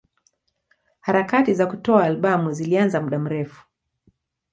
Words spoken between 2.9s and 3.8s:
muda mrefu.